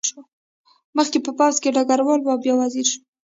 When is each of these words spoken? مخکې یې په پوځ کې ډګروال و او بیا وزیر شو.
مخکې 0.97 1.17
یې 1.19 1.23
په 1.25 1.31
پوځ 1.37 1.55
کې 1.61 1.73
ډګروال 1.75 2.19
و 2.21 2.27
او 2.33 2.37
بیا 2.43 2.53
وزیر 2.61 2.85
شو. 2.91 2.99